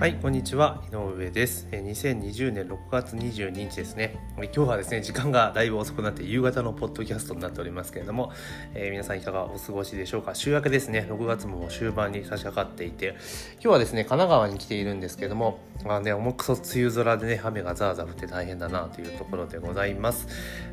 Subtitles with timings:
[0.00, 0.82] はい、こんにちは。
[0.90, 1.68] 井上です。
[1.72, 4.16] え2020年6月22日ですね。
[4.36, 8.32] 今日はですね、時間がだいぶ遅くなって夕方のポッドキャストになっておりますけれども、
[8.72, 10.34] えー皆さんいかがお過ごしでしょうか？
[10.34, 13.08] 週明けですね、6月も終盤に差し掛かっていて、
[13.56, 20.28] 今日はですね、神奈川に来ているんですけれども、まあね、重くそ梅雨空でね、雨がザーザー降って大変だなというところでございます。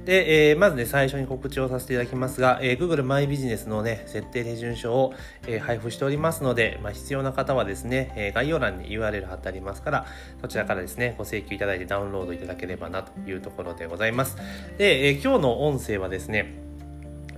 [0.05, 5.13] で、えーまずね、最初に告知をさせていただきますが、えー Google マイビジネスのね、設定手順書を、
[5.47, 10.05] えー配布しておりますので、まあ、必要な方はですね、えー概要欄に URL 貼ってありますから、
[10.41, 14.37] そちらからですね、ご請求いただいてダウンロードいただければなというところでございます。
[14.77, 16.53] で、えー今日の音声はですね、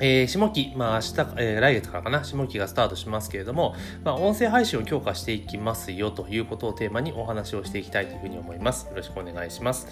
[0.02, 8.88] えー下期、まあ明日、えー来月からかな、下期がスタートしますけれども、まあ、音声配信を強化していきますよということをテーマにお話をしていきたいというふうに思います。
[8.88, 9.88] よろしくお願いします。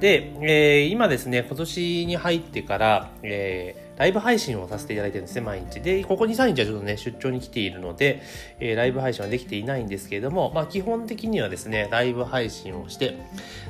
[0.00, 5.80] で、えー今ですね、今年に入ってから、えーライブ配信をさせていただいてるんですね、毎日。
[5.80, 8.22] で、ここ2、3日はちょっとね、出張に来ているので、
[8.60, 13.16] えーライブ配信はできていないんですけれども、まあ、基本的にはですね、ライブ配信をして、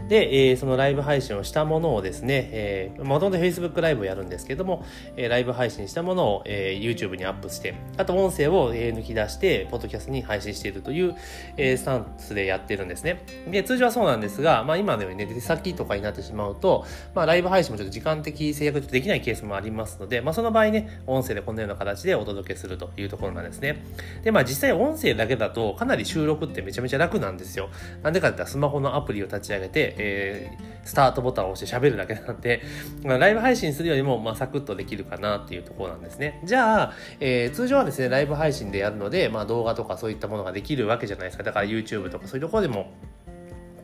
[0.08, 4.84] で、えーそのライブ配信をしたものをですね、えー、もともと Facebook ライブをやるんですけども、
[5.16, 11.14] えーライブ配信したものを、えー YouTube にアップして、あと音声を、えー抜き出して、ポッドキャストに配信しているという、
[11.56, 13.22] えースタンスでやってるんですね。
[13.48, 16.84] で、通常はそうなんですが、まあ今のようにね、出先とかになってしまうと、
[17.14, 23.84] まあライブ配信もちょっと時間的制約できないケースもありますので、でまあその場合ね、音声でこのような形でお届けするというところなんですね。
[24.24, 27.68] で、まあ実際音声だけだとかなり収録ってめちゃめちゃ楽なんですよ。
[28.02, 32.62] なんでかって言ったらスマホのアプリを立ち上げて、えースタートボタンを押して喋るだけなんで、
[33.02, 36.40] まあライブ配信するよりも、まあサクッとできるかなっていうところなんですね。
[36.44, 41.42] じゃあ、えー通常はですね、ライブ配信でやるので、まあ動画とかそういったものができるわけじゃないですか。
[41.42, 42.92] だから YouTube とかそういうところでも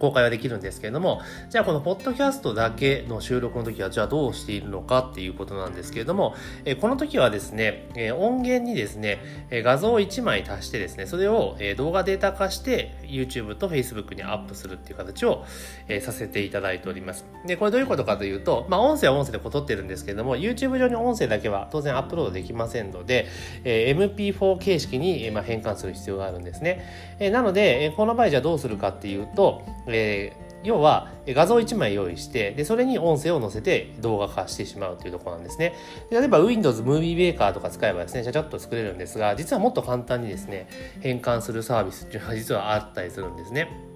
[0.03, 15.45] 公開はできるんですけれども、じゃあこのポッドキャストだけの収録の時は、じゃあどうしているのかっていうことなんですけれども、えこの時はですね、え音源にですね、え画像を1枚足してですね、それを、え動画データ化して YouTube と Facebook にアップするっていう形を、
[15.87, 17.25] えさせていただいております。
[17.47, 23.29] で、これどういうことかというと、まあ音声は音声でこ撮ってるんですけれども、YouTube 上に音声だけは当然アップロードできませんので、
[23.63, 27.15] えー MP4 形式に、えまあ、変換する必要があるんですね。
[27.21, 29.63] えなので、えこの場合じゃあどうするかっていうと、
[29.99, 35.75] えー要は画像1枚用意してでそれに音声を載せて動画化してしまうというところなんですね。
[36.11, 40.69] 例えば Windows Movie Maker とか使えばですねちゃちゃっと作れるんですが実はもっと簡単にですね
[41.01, 43.92] 変換するサービスっていうのは実はあったりするんですね。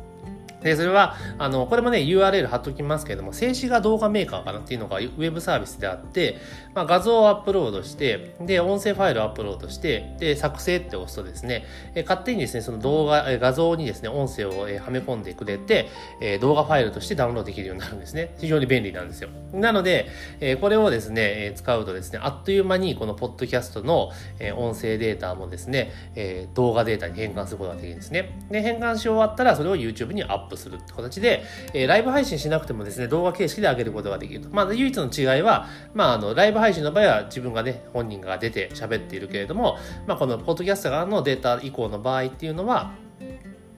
[0.62, 6.38] で、それは、あの、これもね、URL 貼っときますけれども、静止画動画メーカーかなっていうのがウェブサービスであって、
[6.74, 15.88] まあ、画像をアップロードして、で、音声ファイルをアップロードして、で、作成って押すとですね、え勝手にですね、その動画、え画像にですね、音声をえはめ込んでくれて、
[16.20, 18.34] え動画ファイルとしてダウンロードできるようになるんですね。
[18.38, 19.28] 非常に便利なんですよ。
[19.52, 20.08] なので、
[20.40, 28.38] えこれをですね、え使うとですね、あっという間にこのポッドキャストのえ音声データもですね、え動画データに変換することができるんですね。
[28.50, 31.42] で、変換し終わったら、それを YouTube にアップップするって形で、
[31.74, 34.48] えーライブ配信しなくてもですね、動画形式で上げることができると。
[34.50, 42.94] まあ、唯一の違いは、まあ、あの、ライブ配信の場合は自分がね、本人が出て喋っているけれども、まあ、このポッドキャスト側のデータ以降の場合っていうのは、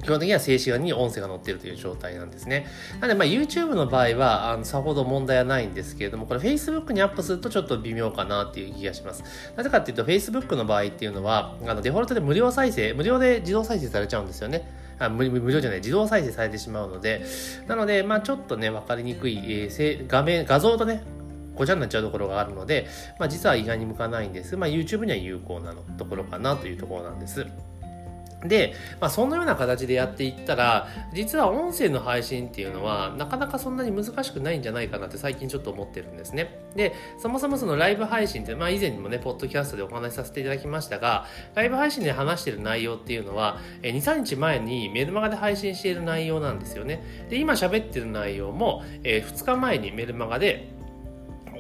[0.03, 2.67] 基本的には静止画に音声が載っているという状態なんですね。
[3.01, 9.25] なので、まあ、YouTube の場合は、あのさほど問題はないんですけれども、これ Facebook にアップするとちょっと微妙かなっていう気がします。
[9.57, 14.71] なぜかっていうと、Facebook の場合っていうのは、あのデフォルトで無料再生、無料で自動再生されちゃうんですよね。
[14.99, 17.25] あ無無料じゃない、自動再生されてしまうので、
[17.67, 21.03] なので、まあちょっとね、わかりにくい、えー画面、画像とね、
[21.55, 22.87] ごちゃになっちゃうところがあるので、
[23.19, 24.57] まあ実は意外に向かないんです。
[24.57, 27.47] まあ YouTube には有効なのところかなというところなんです。
[28.45, 36.61] で、まあ、そのような形でやっていったら、実は音声の配信っていうのは、なかなかそんなに難しくないんじゃないかなって最近ちょっと思ってるんですね。
[36.77, 47.03] で、そもそもそのライブ配信って、まあ、以前にもね、ポッドキャストでお話しさせていただきましたが、ライブ配信で話してる内容っていうのは、2、3日前にメルマガで配信している内容なんですよね。
[47.29, 50.78] で、今喋ってる内容も、え2日前にメルマガで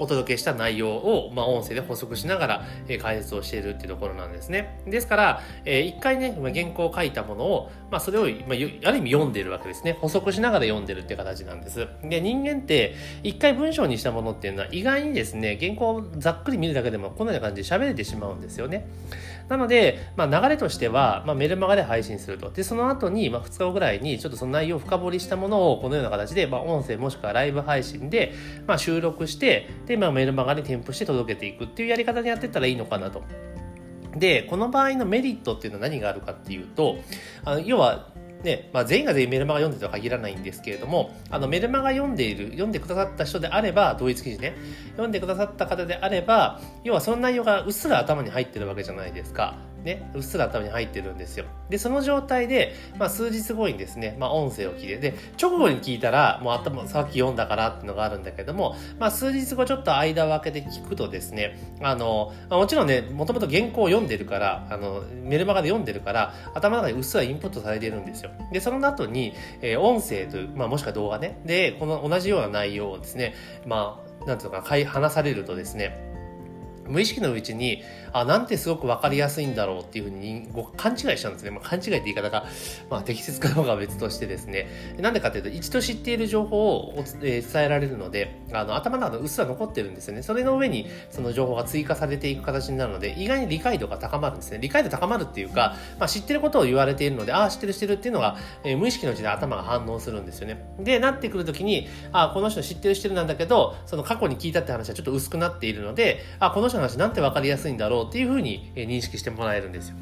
[0.00, 4.81] お届けした内容を、まあ、音声で補足しながら、えー解説をしているっていうところなんですね。
[4.86, 9.97] ですから、えー一回ね、まあ、原稿を書いたものを、まあ、それを、まあ、ある意味読んでるわけですね。
[10.00, 11.86] 補足しながら読んでるって形なんです。
[12.03, 18.86] で、人間って、一回文章にしたものっていうのは、意外にですね、原稿をざっくり見るだけでも、こんなような感じで喋れてしまうんですよね。
[19.48, 22.50] なので、まあ、流れとしては、まあ、メルマガで配信すると。
[22.50, 28.34] で、その後に、まあ、2日後ぐらいに、ちょっとその内容を深掘りしたものを、このような形で、まあ、音声もしくはライブ配信で、
[28.66, 33.22] まあ、収録して、で、まあ、メルマガに添付して届けていくっていうやり方でやってったらいいのかなと。
[34.14, 36.98] で、この場合のメリットっていうのは何があるかっていうと、
[37.44, 38.10] あの要は、
[38.44, 44.54] ね、まあ、全員が全員メルマガ読んでるとは限らないんですけれども、あのメルマガ読んでいる、読んでくださった人であれば、同一記事ね、
[44.92, 49.56] 読んでくださった方であれば、要はその内容がうっすら頭に入ってるわけじゃないですか。
[49.88, 51.46] ね、うっすら頭に入ってるんですよ。
[51.70, 68.30] で、その状態で、まあ、数日後にですね、まあ、音声を聞いて、で、直後に聞いたら、もう頭、さっき読んだからっていうのがあるんだけども、まあ、数日後ちょっと間を空けて聞くとですね、あの、まあ、もちろんね、もともと原稿を読んでるから、あの、メルマガで読んでるから、頭の中にうっすらインプットされてるんですよ。
[68.52, 69.32] で、その後に、
[69.62, 73.34] えー、音声という、まあ、もしくは動画ね、で、この同じような内容をですね、
[73.66, 76.08] まあ、なんていうのか、話されるとですね、
[76.88, 77.82] 無意識のうちに
[78.12, 82.46] あなんてすごく分かりやすいんだろうっていうふうにご勘違いしたんですね、まあ、勘違いって言い方が、
[82.90, 84.96] まあ、適切かどうかは別としてですね。
[84.98, 90.22] なんでかというと一度知っている情報を、えー、伝えられるのであの頭の中のうっすら残ってるんですよね。
[90.22, 94.59] それの上にその情報が追加されていく形になるので意外に理解度が高まるんですね。
[94.60, 100.74] 理解度高まるっていうか、まあ、知ってることを言われているのでああ知ってる知ってるっていうのが、えー、無意識のうちで頭が反応するんですよね。
[100.80, 109.97] でなってくるときにああこの人知ってる知ってるなんだけどその過去に聞いたって話はちょっと薄くなっているのでああこの人の話なんて分かりやすいんだろうっていうふうに認識してもらえるんですよ。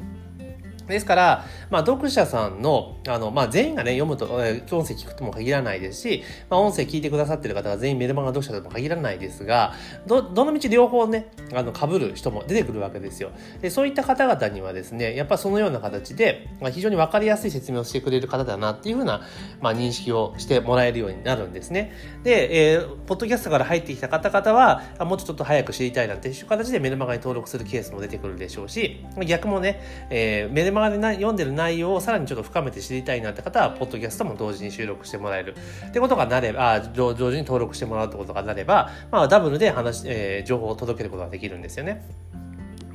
[0.87, 9.73] ですから、まあ、読者さんの、あの、まあ、全員がね、読むと、えー、音声聞くとも限らないですし、まあ、音声聞いてくださってる方が全員メルマガ読者とも限らないですが、
[10.05, 13.31] ど、どの道両方ね、あの、被る人も出てくるわけですよ。
[13.61, 19.21] で、そういった方々にはですね、やっぱそのような形で、まあ、非常にわかりやすい説明をしてくれる方だなっていうふうな、
[19.61, 21.93] まあ、認識をしてもらえるようになるんですね。
[22.23, 35.55] で、えー、ポッドキャストから入ってきた方々は、あもうちょっと早く知りたいなんていう形でメルマガに登録するケースも出てくるでしょうし、逆もね、えー、メルマガで読んでる内容をさらにちょっと深めて知りたいなって方は、ポッドキャストも同時に収録してもらえる
[35.87, 42.03] ってことがなれば、あ同時に登録してもらうってことがなれば、まあ、ダブルで話、えー、情報を届けることができるんですよね。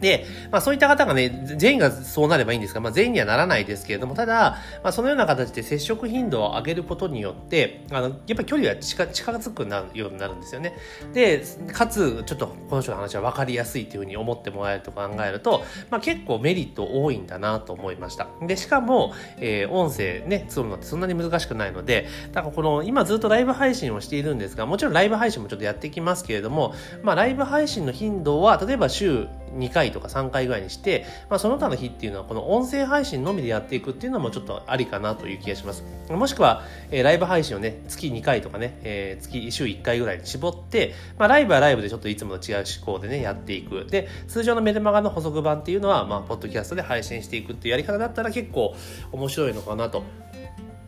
[0.02, 10.75] で、まあそういった方がね、全員がそうなればいいんですが、まあ全員にはならないですけれども、ただ、まあそのような形で接触頻度を上げることによって、あの、やっぱり距離が近づくなるようになるんですよね。
[11.14, 18.26] で、かつ、ちょっとこの人の話は分かりやすいというふうに思ってもらえると考えると、まあ結構メリット多いんだなと思いました。
[18.43, 35.84] で、しかも、えー、音声ね、積むのってそんなに難しくないので、だからこの、今ずっとライブ配信をしているんですが、もちろんライブ配信もちょっとやっていきますけれども、まあライブ配信の頻度は、例えば週2回とか3回ぐらいにして、まあ、その他の日っていうのはこの音声配信のみでやっていくっていうのもちょっとありかなという気がします。
[36.08, 43.87] もしくは、えー、ライブ配信をね、月2回とかね、えー、月週1回ぐらいに絞って、まあ、ライブはライブでちょっといつもと違う思考でね、やっていく。
[43.87, 48.75] で、通常のメルマガの補足版っていうのは、まあ、ポッドキャストで配信していくっていうやり方だったら結構
[49.12, 50.04] 面白いのかなと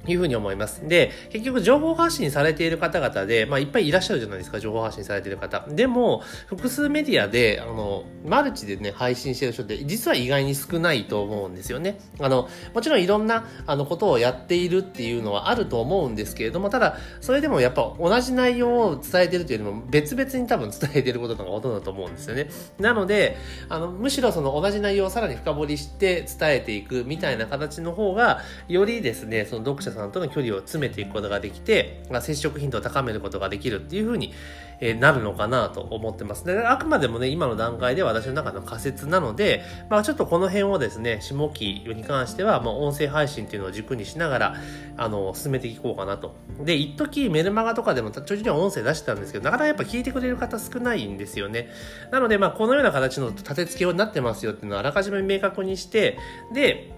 [0.07, 0.87] いうふうに思います。
[0.87, 5.65] で、結局情報発信されている方々で、まあいっぱいいらっしゃるじゃないですか、情報発信されている方。
[5.69, 11.99] でも、複数メディアで、あの、マルチでね、配信してる人って実は意外に少ないと思うんですよね。
[12.21, 22.49] あの、もちろんいろんな、あの、ことをやっているっていうのはあると思うんですけれども、ただ、それでもやっぱ同じ内容を伝えてるというよりも、別々に多分伝えてることがほとんどだと思うんですよね。
[22.79, 23.37] なので、
[23.69, 34.33] あの、むしろその同じ内容をさらに深掘りして伝えていくみたいな形の方が、よりですね、その読者さんとの距離を詰めていくことができて、ま、接触頻度を高めることができるっていうふうに、
[34.81, 36.45] え、なるのかなと思ってます。
[36.45, 44.55] で、あくまでもね、今の段階では私の中の仮説なので、まあちょっとこの辺をですね、下期に関しては、まあ音声配信っていうのを軸にしながら、
[44.97, 46.35] あの、進めていこうかなと。
[46.65, 51.69] で、一時メルマガとかでもちょいちょい音声出してたんですけど、なかなかやっぱ聞いてくれる方少ないんですよね。
[52.11, 56.19] なので、まあこのような形の立て付けようになってますよっていうのをあらかじめ明確にして、
[56.53, 56.91] で、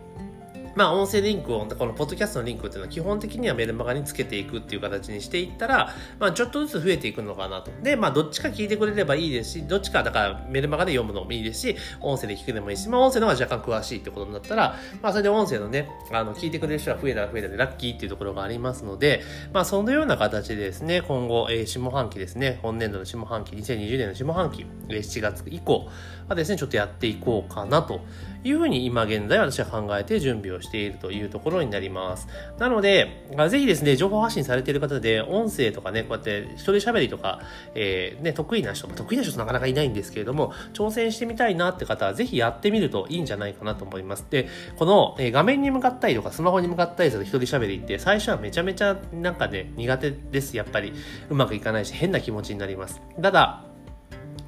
[0.76, 7.71] まあ、音声リンクを、このポッドキャストのリンクっていうのは基本的にはメルマガにつけていくっていう形にしていったら、まあ、ちょっとずつ増えていくのかなと。
[7.83, 19.23] で、まあ、どっちか聞いてくれればいいですし、どっちか、だからメルマガで読むのもいいですし、音声で聞くでもいいし、まあ、音声の方が若干詳しいってことになったら、まあ、それで音声のね、あの、聞いてくれる人が増えたら増えたでラッキーっていうところがありますので、
[19.54, 25.88] まあ、そのような形でですね、今後、えー、下半期ですね、本年度の下半期、2020年の下半期、7月以降
[26.28, 28.00] はですね、ちょっとやっていこうかなと
[28.45, 32.28] いうふうに今現在私は考えて準備をしてしているというところになります。
[32.58, 37.40] なので、ぜひですね、情報発信されている方で、音声とかね、こうやって一人喋りとか、
[37.75, 44.26] えー、ね、得意な人、得意な人なかなかいないんですけれども、挑戦してみたいなって方は、ぜひやってみるといいんじゃないかなと思います。
[44.28, 50.56] で、この、え、画面に向かったりとか、スマホに向かったりする一人喋りって、最初はめちゃめちゃなんかね、苦手です。
[50.56, 50.92] やっぱり。
[51.30, 53.00] うまくいかないし、変な気持ちになります。
[53.20, 53.65] ただ、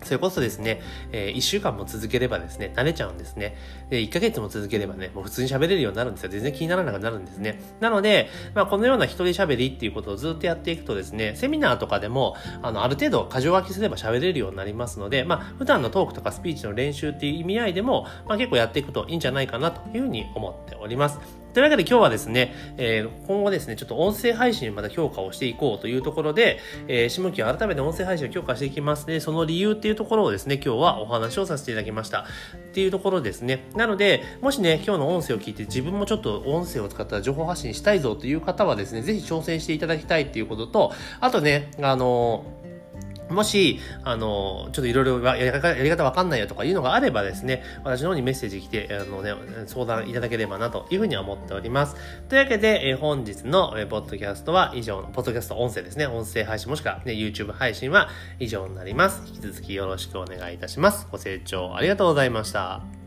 [0.04, 0.80] それこそですね、
[1.12, 3.56] えー、1週間も続ければですね、慣れちゃうんですね。
[3.90, 6.30] で、1ヶ月も続ければね、もう普通に喋れるようになるんですよ。
[6.30, 7.60] 全然気にならなくなるんですね。
[7.80, 21.18] なので、まあ、このような一人喋りっていうことをずっとやっていくとですね、セミナーとかでも、あの、ある程度、箇条書きすれば喋れるようになりますので、まあ、普段のトークとかスピーチの練習っていう意味合いでも、まあ、結構やっていくといいんじゃないかなというふうに思っております。
[21.58, 32.20] というわけで今日はですね、えー、今後ですね、ちょっと音声配信また強化をしていこうというところで、えー、下期は改めて音声配信を強化していきますで、その理由っていうところをですね、今日はお話をさせていただきました。
[32.20, 33.68] っていうところですね。
[33.74, 42.57] なので、もしね、今日の音声を聞いて自分もちょっと音声を使った情報発信したいぞという方はですね、ぜひ挑戦していただきたいっていうことと、あとね、あのー
[43.30, 45.34] もし、あの、ちょっといろいろや
[45.82, 49.34] り方わかんないよとかいうのがあればですね、私の方にメッセージ来て、あのね、
[49.66, 51.96] 相談いただければなというふうに思っております。
[52.28, 58.08] というわけで、え本日の、ポッドキャストは以上の、ポッドキャスト音声ですね、音声配信もしくは、ね、YouTube 配信は
[58.38, 59.22] 以上になります。
[59.26, 61.06] 引き続きよろしくお願いいたします。
[61.10, 62.97] ご清聴ありがとうございました。